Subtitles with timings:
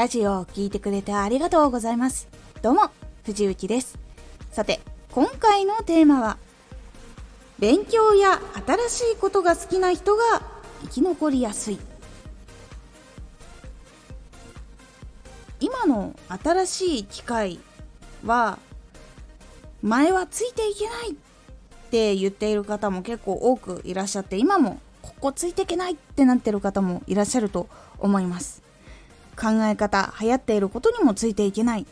[0.00, 2.26] ラジオを聴いてくれてありがとうございます。
[2.62, 2.90] どうも、
[3.22, 3.98] 藤幸です。
[4.50, 4.80] さて、
[5.12, 6.38] 今回のテーマは、
[7.58, 8.40] 勉強や
[8.88, 10.22] 新しいことが好きな人が
[10.84, 11.78] 生き残りやすい。
[15.60, 17.60] 今の新しい機械
[18.24, 18.58] は、
[19.82, 21.14] 前はついていけないっ
[21.90, 28.69] て言っている方も結構多くいらっしゃって、今もここついていけないってなってる方もいらっしゃると思います。
[29.40, 31.82] 考え方流行っていることにもついていけない。
[31.82, 31.86] っ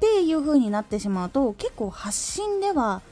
[0.00, 3.02] ていう風になってしまうと結構発信では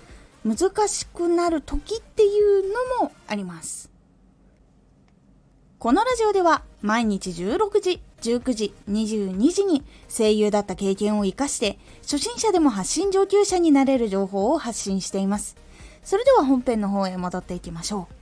[0.45, 3.89] 難しくなる時っていうのもあります。
[5.79, 15.57] このラジオでは毎日16時19時22時に声優だった経験を生かして初心者でも発信上級者になれる情報を発信しています。
[16.03, 18.15] それでは本編の方へ戻っていきましょう。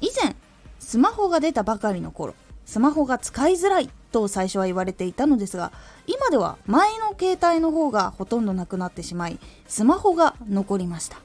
[0.00, 0.36] 以前
[0.78, 2.34] スマホが出たばかりの頃
[2.68, 5.72] スマホが使いづらいと最初は言われていたのですが
[6.06, 11.16] 今では前の携帯の方がほとんどなくなってしまいスマホが残りました。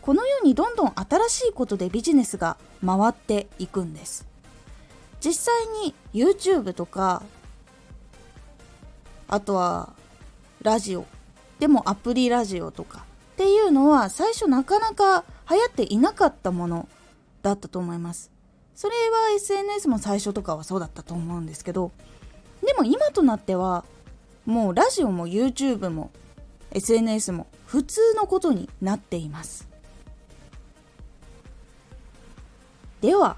[0.00, 4.26] このようにどんどん新しいことでビジネスが回っていくんです。
[5.24, 5.54] 実際
[5.84, 7.22] に YouTube とか
[9.28, 9.90] あとは
[10.62, 11.06] ラジオ
[11.60, 13.04] でもアプリラジオとか
[13.34, 16.88] っていうのは最初なかなか流行っていなかったもの
[17.42, 18.31] だったと思います。
[18.82, 21.92] それは SNS も最初とかはそうだったと思うんですけど
[22.66, 23.84] でも今となっては
[24.44, 26.10] もうラジオも YouTube も
[26.72, 29.68] SNS も普通のことになっています
[33.00, 33.36] では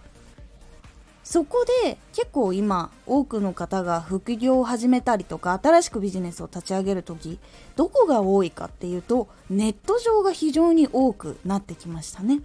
[1.23, 7.39] そこで結構今多くの方が副業を始めたりとか新しくビジネスを立ち上げる時
[7.77, 12.41] どこが多いかっていうとネット上が非常に多くなってきましたね。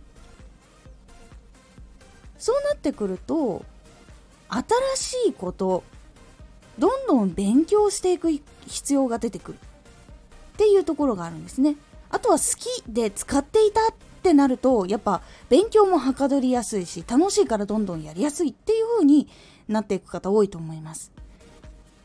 [2.40, 3.64] そうなってくると
[4.96, 5.84] 新しいこと
[6.80, 8.32] どんどん勉強していく
[8.66, 9.58] 必要が出てくる。
[9.58, 9.60] っ
[10.58, 11.76] ていうところがあるんですね。
[12.10, 19.30] あとは好きで使っていたってなるとやっぱ勉強もはかどりやすいし楽しいからどんどんやりやすいっていう風に
[19.68, 21.12] なっていく方多いと思います。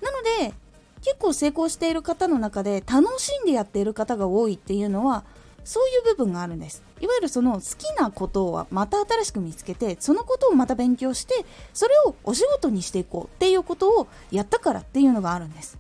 [0.00, 0.54] なので
[1.02, 5.24] 結構成功している方の中で楽しんでやっている方が多いっていうのは
[5.64, 6.82] そういう部分があるんです。
[7.00, 11.34] いわゆるその好きなことをまた新しく見つけてそのことをまた勉強して
[11.72, 15.78] それをお仕事にしていこうっていうことをやったからっていうのがあるんです。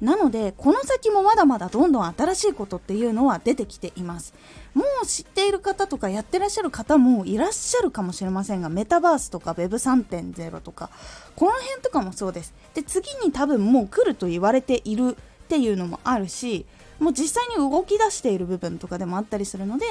[0.00, 4.32] なのでこの先もまだまだどんどん新しいことっていうのは出てきています。
[4.72, 10.90] もう知っている方とかやってらっしゃる方もいらっしゃるかもしれませんがメタバースとか Web3.0 とか
[11.36, 12.54] この辺とかもそうです。
[12.72, 16.64] で次に多分もう来ると言われているっていうのもあるし
[17.00, 19.86] もう実際に動き出している部分とかでもあったりするので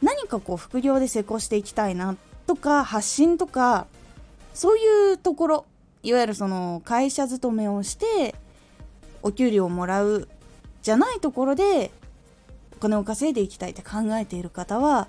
[0.00, 3.86] 何かこう副業で成功していきたいなとか発信とか
[4.54, 5.66] そういうところ
[6.02, 8.34] いわゆるその会社勤めをして
[9.22, 10.28] お給料をもらう
[10.82, 11.90] じゃないところで
[12.76, 15.08] お金を稼いでいきたいって考えている方は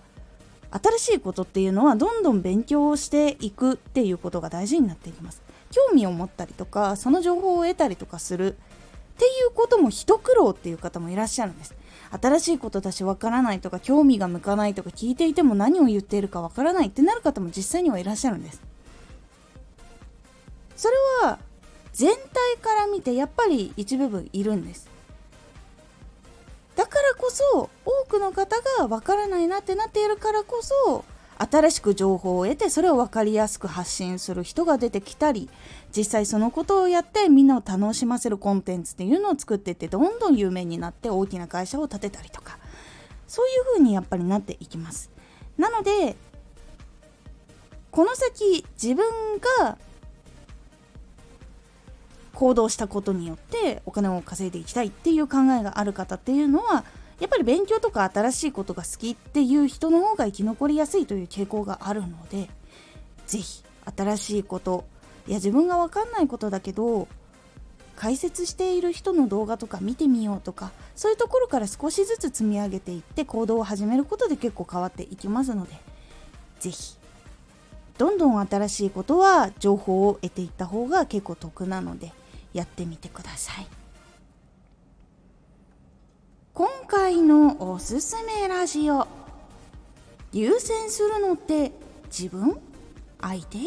[0.71, 5.41] 新しいことっていうのはどんどん勉強をしていくっていうことが大事になっていきます。
[5.71, 8.57] 興味を持ったりとかその情報を得たりとかする
[9.21, 11.75] っていうことも一苦労っていう方もいらっしゃるんです。
[12.19, 18.63] 新しいことだしわからないとか興味が向かないとか聞いていても何を言っているかわからないってなる方も実際にはいらっしゃるんです。
[20.75, 21.37] それは
[21.93, 24.89] 全体から見てやっぱり一部分いるんです。
[26.75, 31.05] だからこそ多くの方がわからないなってなっているからこそ
[31.41, 35.49] 新しく情報を得てそれを分かりやすく発信する人が出てきたり
[35.95, 42.59] 実際そのことをやってみんなを楽しませるコンテンツっていうのを作っていってどんどん有名になって大きな会社を建てたりとか
[43.27, 45.09] そういう風にやっぱりなっていきます。
[45.57, 46.15] なので
[47.91, 49.05] この先自分
[49.59, 49.77] が
[52.33, 56.85] 行動したことによってお金を稼いでいきたいっていう考えがある方っていうのは
[57.21, 62.49] やっぱり勉強とか新しいことが好きっていう人の方が生き残りやすいという傾向があるので
[63.27, 63.63] 是非
[63.95, 64.85] 新しいこと
[65.27, 67.07] いや自分が分かんないことだけど
[67.95, 75.75] 解説している人の動画とか見てみようとかそういうところから少しずつ積み上げていって行動を始めることで結構変わっていきますので
[76.59, 76.97] 是非
[77.99, 82.11] どんどん新しいことは情報を得ていった方が結構得なので
[82.51, 83.67] やってみてください。
[86.53, 89.07] 今回のおすすめラジオ。
[90.33, 91.71] 優先するのって
[92.07, 92.59] 自分？
[93.21, 93.59] 相手？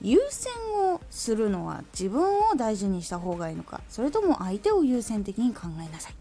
[0.00, 0.50] 優先
[0.94, 6.14] をするのは自分を大事にした方がいいのかそれとも相手を優先的に考えなさい。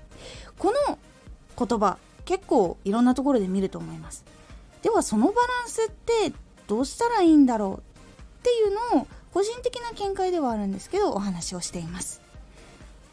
[0.57, 0.99] この
[1.57, 4.25] 言葉結構いろんなところで見ると思います。
[4.81, 6.33] ではそのバランスって
[6.67, 12.24] どうしたらいいんだろうっていうのを個人的な見解ではあるんですけどお話をしています。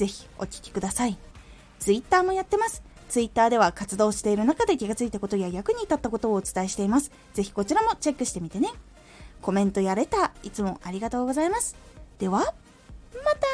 [0.00, 1.18] ぜひお聴きください。
[1.78, 2.82] Twitter もやってます。
[3.10, 7.12] Twitter では活動している中で気がついたことや役に立ったことをお伝えしています。
[7.34, 8.70] ぜひこちらもチェックしてみてね。
[9.42, 11.76] コメントやレター、いつもありがとうございます。
[12.18, 13.46] では、また